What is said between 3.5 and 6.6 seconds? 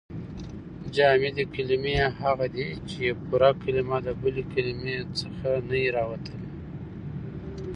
کلیمه د بلي کلیمې څخه نه يي راوتلي.